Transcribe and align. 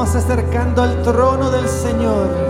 vamos 0.00 0.16
acercando 0.16 0.82
al 0.82 1.02
trono 1.02 1.50
del 1.50 1.68
Señor. 1.68 2.49